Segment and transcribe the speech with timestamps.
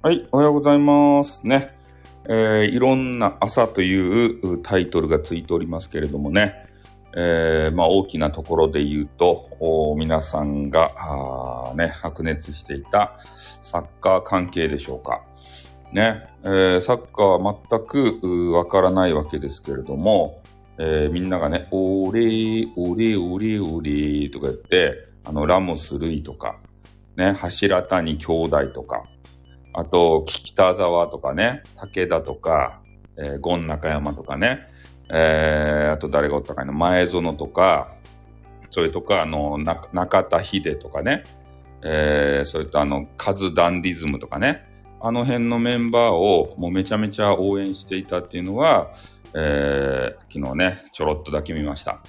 [0.00, 1.44] はい、おはようございます。
[1.44, 1.76] ね。
[2.28, 6.54] えーいろんな朝というタイトルがついておりますけれどもね。
[7.16, 9.48] えーまあ大きなところで言うと、
[9.98, 13.18] 皆さんが、あーね、白熱していた
[13.60, 15.24] サッカー関係でしょうか。
[15.92, 16.28] ね。
[16.44, 20.42] えーサッカーは全くわからないわけですけれども、
[20.78, 26.60] えーみんながね、オレー、オレー、オレー、オレーとか言って、あの、ラモス・ルイとか、
[27.16, 29.02] ね、柱谷兄弟とか、
[29.78, 32.80] あと、北沢とかね、武田とか、
[33.16, 34.66] えー、ゴン中山とかね、
[35.08, 37.94] えー、あと誰がおったかいな、前園とか、
[38.70, 41.22] それとか、あの、中田秀とかね、
[41.84, 44.66] えー、それとあの、カズダンディズムとかね、
[45.00, 48.88] あの辺のメンバーをもうめちゃめちゃ応援していたっていうのは、
[49.32, 52.00] えー、昨日ね、ちょろっとだけ見ました。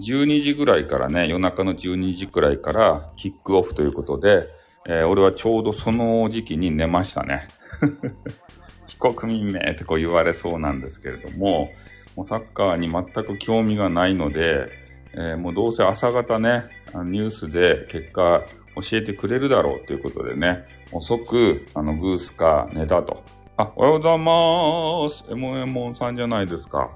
[0.00, 4.42] 12時ぐらいからね、夜中の12時くらいからキックオフということで、
[4.88, 7.46] えー俺はちょうどその時期に寝ましたね。
[8.86, 11.70] 非国民名ってこう言われそうなんですけれども、
[12.16, 14.68] もうサッカーに全く興味がないので、
[15.14, 18.42] えーもうどうせ朝方ね、ニュースで結果
[18.76, 23.22] 教えてくれるだろうということでね、遅くあのブースか寝たと。
[23.56, 25.24] あ、おはようございます。
[25.30, 26.90] エモエモンさんじゃないですか。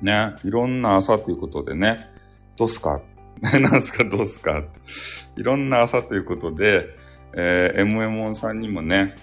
[0.00, 2.08] ね、いろんな朝ということでね、
[2.56, 3.00] どうすか？
[3.42, 4.04] なんすか？
[4.04, 4.62] どうすか？
[5.36, 6.86] いろんな朝ということで、
[7.34, 9.14] えー、エモンさんにもね、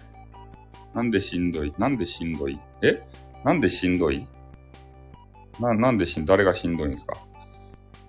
[0.94, 1.74] なんでしんどい？
[1.78, 2.60] なんでしんどい？
[2.82, 3.02] え？
[3.44, 4.28] なんでしんどい？
[5.60, 7.18] な、なんでしん、誰がしんどいんですか？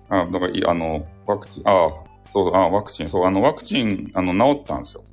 [0.09, 1.89] あ、だから、あの、ワクチン、あ
[2.33, 5.03] そう、あ、ワクチン、そう、あの、ワクチン、あの、治ったんですよ。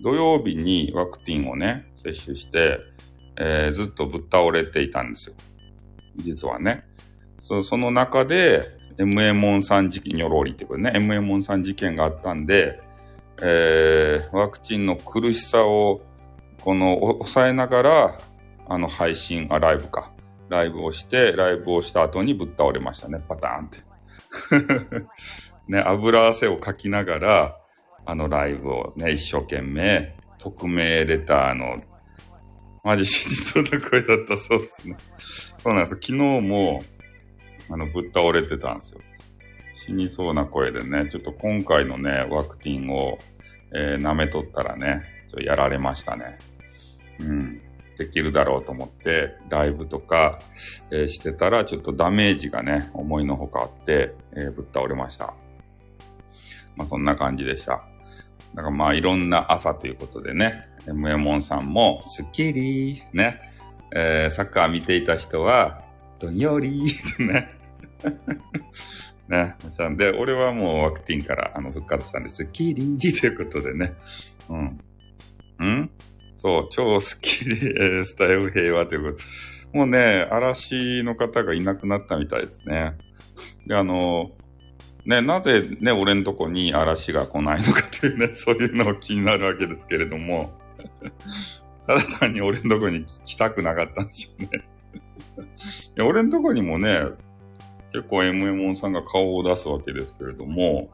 [0.00, 2.78] 土曜日にワクチンをね、接種して、
[3.36, 5.34] えーずっとぶっ倒れていたんですよ。
[6.16, 6.84] 実はね。
[7.40, 12.80] そその中で、MA モンさん事件、にょろりってことね、MA モンさん事件があったんで、
[13.42, 16.00] えーワクチンの苦しさを、
[16.62, 18.18] この、抑えながら、
[18.68, 20.12] あの、配信、あ、ライブか。
[20.48, 23.78] ライブをして、ライブをした後にぶっ倒れましたね、パターンって。
[25.68, 27.56] ね、油汗をかきながら、
[28.06, 31.82] あのライブをね、一生懸命、匿名レターの、
[32.82, 34.96] マジ死にそうな声だったそうですね。
[35.56, 35.94] そうなんです。
[35.94, 36.82] 昨日も、
[37.70, 39.00] あの、ぶっ倒れてたんですよ。
[39.74, 43.18] 死にそうな声でね、ちょっと今回のね、ワクチンを、
[43.72, 46.38] えー舐めとったらね、ちょやられましたね。
[47.20, 47.58] うん。
[47.96, 50.38] できるだろうと思って、ライブとか、
[50.90, 55.34] えーしてたら、ちょっとダメージがね、思いのほかあって、えーぶっ倒れました。
[56.76, 57.84] まあ、そんな感じでした。
[58.54, 63.40] だからまあ、いろんな朝ということでね、ムエモンさんも、スッキリね、
[63.92, 65.82] えーサッカー見ていた人は、
[66.20, 66.84] どんより
[67.18, 67.50] ね。
[69.28, 69.56] ね。
[69.96, 72.36] で、俺はもうワクチンからあの復活したんです。
[72.36, 73.94] スッキリということでね。
[74.48, 74.56] う
[75.64, 75.66] ん。
[75.66, 75.90] ん？
[76.36, 79.24] そう、超スッキリ、えースタイル平和ということ。
[79.76, 82.94] もうね、嵐の方がいなくなったみたいですね。
[83.66, 84.30] で、あの、
[85.04, 90.52] ね、なぜね、俺のとこに嵐が来ないのかというね、 そういうのを気になるわけですけれども、
[91.86, 94.48] ただ単に俺のとこに来たくなかったんでしょうね。
[95.96, 97.00] いや、俺のとこにもね、
[97.94, 100.90] 結構 MM さんが顔を出すわけですけれども、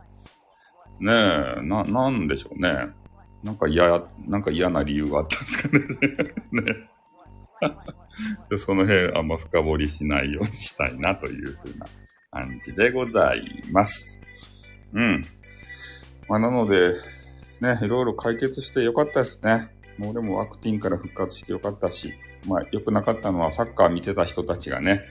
[0.98, 2.88] ねえ、な、なんでしょうね。
[3.42, 5.68] なんか嫌、なんか嫌な理由があったんですか
[6.52, 6.62] ね。
[6.62, 6.90] ね。
[8.50, 11.86] でその辺あんま深掘りしないようにしたいなというふうな
[12.32, 14.18] 感じでございます。
[14.92, 15.24] うん。
[16.28, 16.96] まあ、なので、
[17.62, 19.68] ね、いろいろ解決してよかったですね。
[19.96, 22.12] もう俺もワクチンから復活してよかったし、
[22.46, 25.02] まあ、良くなかったのはサッカー見てた人たちがね、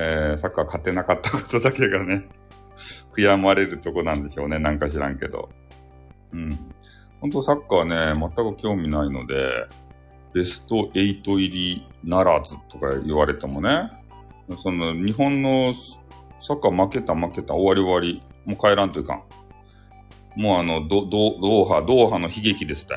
[0.00, 2.28] えーサッカー勝てなかったことだけがね、
[3.12, 4.60] 悔やまれるとこなんでしょうね。
[4.60, 5.48] なんか知らんけど。
[6.32, 6.56] うん。
[7.20, 9.66] 本当サッカーね、全く興味ないので、
[10.32, 13.90] ベスト8入りならずとか言われてもね、
[14.62, 15.74] その日本の
[16.40, 19.22] サッカー負けた負けた終わり終わり、もう帰らんといかん。
[20.40, 22.94] もうあの、ド、ド、ドーハ、ドーハの悲劇ですって。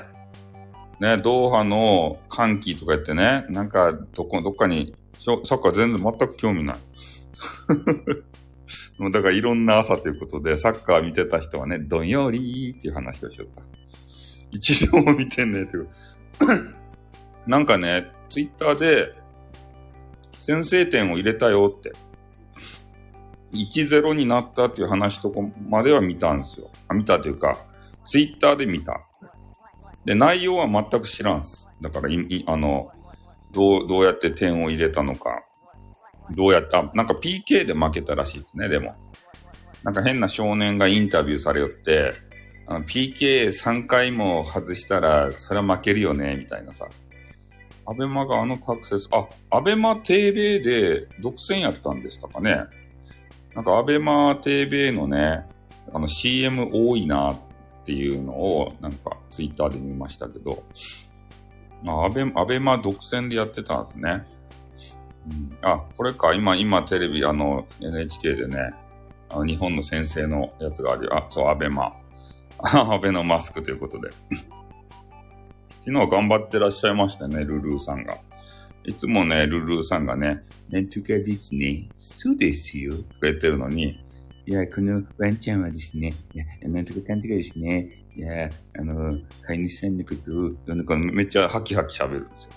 [0.99, 6.77] ね、ドーハの歓喜とか言ってね、なんか、どこ、どっかに、サッカー全然全く興味ない。
[8.97, 13.61] もうだからいろんな朝ということで、サッカー見てた人はね、どんよりーっていう話をしよった。
[14.51, 15.77] 一秒も見てんねって。
[17.47, 19.13] なんかね、ツイッターで、
[20.33, 21.91] 先制点を入れたよって。
[23.53, 26.69] 1-0になったっていう話とこまでは見たんですよ。
[26.87, 27.57] あ見たというか、
[28.05, 29.01] ツイッターで見た。
[30.05, 31.69] で、内容は全く知らんす。
[31.81, 32.91] だからい、いあの、
[33.51, 35.43] どう、どうやって点を入れたのか。
[36.31, 38.95] どうやって、あ、なんか PK で負けたらしいですね、でも。
[39.83, 42.13] なんか変な少年がインタビューされよって、
[42.67, 46.87] PK3 回も外したら、それは負けるよね、みたいなさ。
[47.85, 52.63] アベマがあのタクセス、あ、アベマ TV で独占やったんでしたかね。
[53.55, 55.45] なんかアベマ TV のね、
[55.91, 57.37] あの CM 多いなっ
[57.85, 60.63] ていうのをなんかツイッターで見ましたけど、
[61.87, 64.25] あ、アベアベマ独占でやってたんですね。
[65.29, 68.73] うん、あ、これか、今、今テレビ、あの NHK でね、
[69.29, 71.15] あの日本の先生のやつがあるよ。
[71.15, 71.93] あ、そう、アベマ。
[72.61, 74.09] アベのマスクということで。
[75.83, 78.17] 昨日頑張ってらっしゃいましたね、ルルーさんが。
[78.83, 84.03] いつもね、ルルーさんがね、なんとかですね、そうですよ、とか言ってるのに、
[84.47, 92.49] いや、このワンちゃんはですね、いや、なんとかかんとかですね、いや、あの、飼い主さんのことを、なんかめっちゃハキハキ喋るんですよ。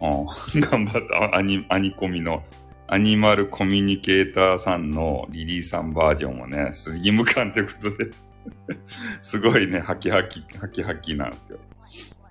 [0.00, 2.42] うん、 頑張った、アニ、アニコミの、
[2.88, 8.10] アニマルコミュニケーターさんのリリーさんバージョンもね、義務感ってことで
[9.22, 11.58] すごいね、ハキハキ、ハキハキなんですよ。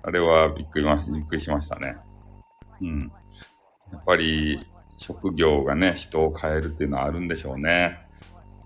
[0.02, 1.96] あれはびっくりまびっくりしましたね。
[2.80, 3.12] うん。
[3.92, 4.66] やっぱり、
[4.96, 8.06] 職業がね、人を変えるっていうのはあるんでしょうね。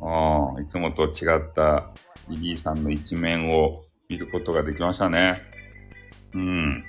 [0.00, 1.90] ああいつもと違った
[2.28, 5.43] リリーさんの一面を見ることができましたね。
[6.34, 6.84] うん。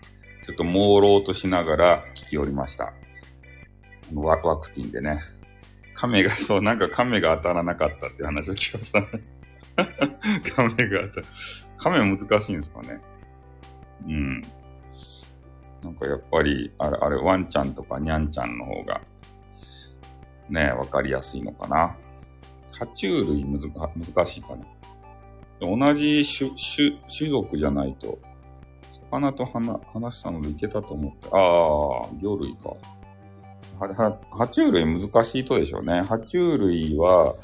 [0.45, 2.93] ちょっと朦朧としながら聞きおりました。
[4.13, 5.19] ワワクティンでね。
[5.93, 9.07] 亀が、そう、なんか亀が当たらなかったって話を聞きましたね。
[10.55, 11.25] 亀が当たる。
[11.77, 12.99] 亀難しいんですかね。
[14.05, 14.41] うん。
[15.83, 19.01] なんかやっぱり、あれ、あれ、ワンちゃんとかニャンちゃんの方が、
[20.49, 21.95] ね、わかりやすいのかな。
[22.77, 24.65] 爬虫類むず難しいかな。
[25.59, 28.19] 同じ種、種、種族じゃないと、
[29.09, 31.39] 魚と話したのでいけたと思って、ああ、
[32.21, 32.75] 魚類か。
[33.79, 36.01] 爬虫類難しいとでしょうね。
[36.01, 37.35] 爬虫類は、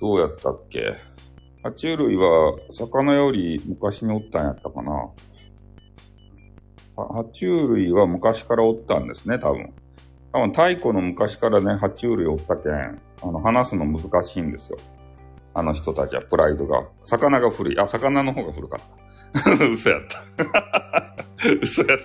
[0.00, 0.96] どうやったっけ
[1.62, 5.10] 爬虫類は、魚より昔におったんやったかな。
[6.96, 9.72] 爬虫類は昔からおったんですね、多分。
[10.32, 14.78] 多分、太古の昔からね、爬虫類おったけん、あの、話すの難しいんですよ。
[15.54, 16.88] あの人たちは、プライドが。
[17.04, 17.78] 魚が古い。
[17.78, 19.02] あ、魚の方が古かった。
[19.68, 21.16] 嘘やった。
[21.60, 21.98] 嘘やっ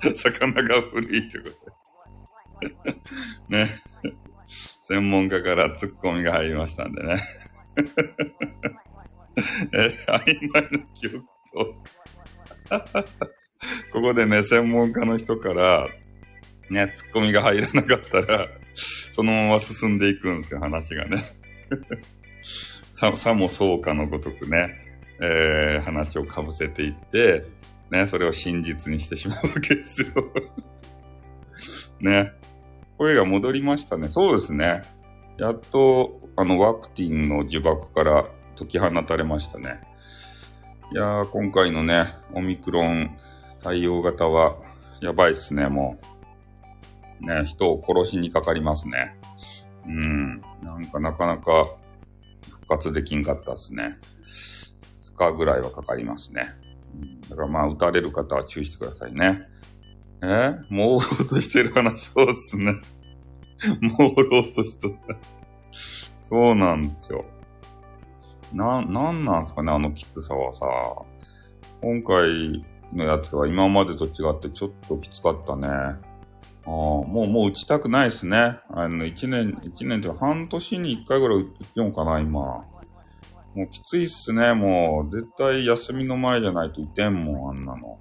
[0.00, 0.14] た。
[0.14, 2.90] 魚が古いってこと
[3.48, 3.68] ね。
[4.82, 7.16] 専門家からツッコミが入りましたんでね。
[9.72, 11.74] え、曖昧な記憶と
[13.92, 15.86] ここでね、専門家の人から、
[16.70, 18.48] ね、ツッコミが入らなかったら、
[19.12, 21.18] そのまま進んでいくんですよ、話がね。
[22.90, 24.82] さ、さもそうかのごとくね、
[25.20, 27.44] えー、話をかぶせていって、
[27.90, 30.32] ね、それを真実にしてしまうわけですよ。
[32.00, 32.32] ね。
[32.96, 34.08] 声が戻りましたね。
[34.10, 34.82] そうですね。
[35.38, 38.26] やっと、あの、ワクチンの呪縛から
[38.56, 39.80] 解き放たれましたね。
[40.92, 43.16] いやー、今回のね、オミクロン
[43.62, 44.56] 対応型は、
[45.00, 46.19] やばいっすね、もう。
[47.20, 49.16] ね、人を殺しにかかりますね。
[49.86, 50.40] うん。
[50.62, 51.70] なんかなかなか
[52.50, 53.98] 復活できんかったっすね。
[55.14, 56.54] 2日ぐらいはかかりますね。
[57.28, 59.42] だからまあ、撃たれる方は注意してくださいね。
[60.22, 60.58] え？
[60.70, 62.74] 朦朧としてる話、そうっすね。
[63.80, 65.16] 朦朧としとった。
[66.22, 67.24] そうなんですよ。
[68.52, 70.66] な、なんなんすかね、あのきつさはさ。
[71.82, 75.68] 今回のやつは今までと違ってちょっときつかったね。
[76.66, 78.58] ああ、もう、もう打ちたくないっすね。
[78.68, 82.40] あの、一年、一年っていうか半年に一回ぐらい打ってようかな、今。
[82.40, 85.10] もうきついっすね、もう。
[85.10, 87.98] 絶対休みの前じゃないといてんもん、あんなの。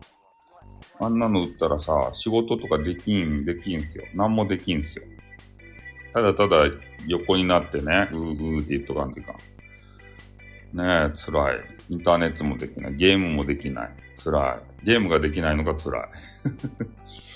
[1.00, 4.04] あんなの打ったらさ、仕事とかできん、できんすよ。
[4.14, 5.06] 何もできんすよ。
[6.14, 6.66] ただただ
[7.08, 9.34] 横になってね、うーうーって言っとかんといか。
[10.74, 11.58] ねえ、辛い。
[11.90, 12.96] インターネットもできない。
[12.96, 13.90] ゲームもできない。
[14.24, 14.86] 辛い。
[14.86, 16.10] ゲームができないのが辛い。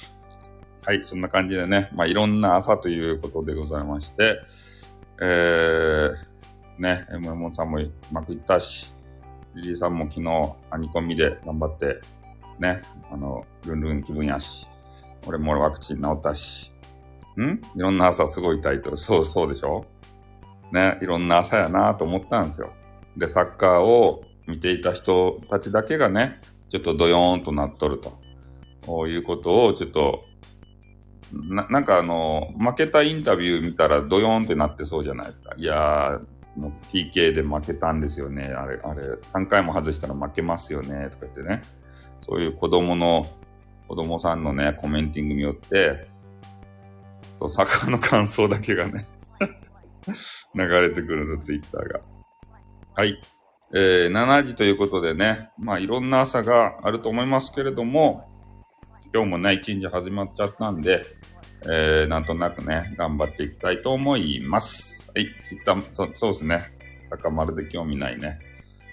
[0.85, 4.41] はい、そんな感じでね、まあ、いろんな朝ということでございまして、
[5.21, 8.93] えー、ね、MM さんもうまくいったし、
[9.55, 12.01] リリーさんも昨日、アニコミで頑張って、
[12.59, 14.67] ね、あの、ルンルン気分やし、
[15.25, 16.73] 俺もワクチン治ったし、
[17.37, 17.61] ん？
[17.75, 18.97] いろんな朝すごいタイトル。
[18.97, 19.85] そう、そうでしょ？
[20.71, 22.73] ね、いろんな朝やなと思ったんですよ。
[23.15, 28.19] で、サッカーを見ていた人たちだけがね、ちょっとドヨーンとなっとると。
[28.85, 30.25] こういうことをちょっと、
[31.33, 35.55] ななんかあの、負けたインタビュー見たらドヨーンってなってそうじゃないですか。
[35.57, 38.53] いやー、もう PK で負けたんですよね。
[38.55, 39.01] あれ、あれ、
[39.33, 41.09] 3回も外したら負けますよね。
[41.09, 41.61] とか言ってね。
[42.21, 43.25] そういう子供の、
[43.87, 46.07] 子供さんのね、コメンティングによって、
[47.33, 49.07] そう、サッカーの感想だけがね
[50.55, 51.99] 流れてくるんですよ、ツイッターが。
[52.95, 53.19] はい。
[53.75, 58.32] えー、7時ということでね、まあいろんな朝があると思いますけれども、
[59.13, 61.05] 今日もね、一日始まっちゃったんで、
[61.65, 65.11] えー、なんとなくね、頑張っていきたいと思います。
[65.13, 66.73] はい、ツイッター、そそうですね。
[67.11, 68.39] 坂丸で興味ないね。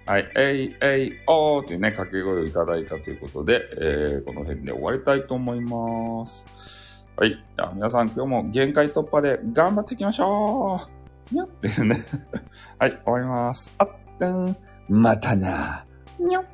[0.05, 7.07] はい、えい、えい、おーというね、掛け声をいただいたということで、えー、この辺で終わりたいと思います。
[7.17, 10.87] はい、じゃあ皆さん今日も限界突破で頑張っていきましょ
[11.33, 12.05] うにゃっていうね。
[12.79, 13.75] はい、終わります。
[13.79, 13.89] あっ、
[14.21, 14.57] うん、
[14.89, 15.87] またな。
[16.19, 16.45] にょっ。